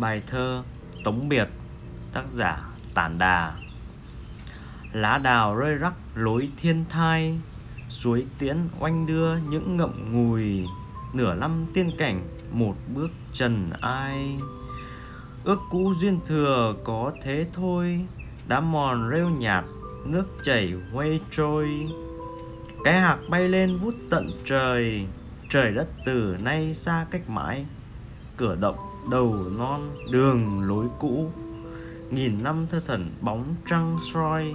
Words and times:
Bài 0.00 0.22
thơ 0.26 0.62
Tống 1.04 1.28
Biệt, 1.28 1.48
Tác 2.12 2.28
giả 2.28 2.62
Tản 2.94 3.18
Đà. 3.18 3.52
Lá 4.92 5.18
đào 5.18 5.56
rơi 5.56 5.74
rắc 5.74 5.92
lối 6.14 6.48
thiên 6.56 6.84
thai, 6.88 7.38
Suối 7.88 8.26
tiễn 8.38 8.56
oanh 8.80 9.06
đưa 9.06 9.36
những 9.36 9.76
ngậm 9.76 10.12
ngùi. 10.12 10.66
Nửa 11.12 11.34
năm 11.34 11.66
tiên 11.74 11.90
cảnh, 11.98 12.22
một 12.52 12.74
bước 12.94 13.10
trần 13.32 13.70
ai. 13.80 14.38
Ước 15.44 15.58
cũ 15.70 15.94
duyên 15.98 16.20
thừa 16.26 16.74
có 16.84 17.12
thế 17.22 17.46
thôi, 17.52 18.06
Đá 18.48 18.60
mòn 18.60 19.10
rêu 19.10 19.28
nhạt, 19.28 19.64
nước 20.04 20.26
chảy 20.44 20.74
quay 20.94 21.20
trôi. 21.30 21.88
Cái 22.84 23.00
hạc 23.00 23.18
bay 23.28 23.48
lên 23.48 23.78
vút 23.78 23.94
tận 24.10 24.30
trời 24.44 25.06
Trời 25.50 25.72
đất 25.72 25.86
từ 26.04 26.36
nay 26.42 26.74
xa 26.74 27.06
cách 27.10 27.28
mãi. 27.28 27.66
Cửa 28.36 28.56
động 28.60 28.89
đầu 29.10 29.36
non 29.58 29.80
đường 30.10 30.62
lối 30.62 30.86
cũ 30.98 31.30
nghìn 32.10 32.42
năm 32.42 32.66
thơ 32.70 32.80
thần 32.86 33.10
bóng 33.20 33.54
trăng 33.66 33.98
soi. 34.14 34.54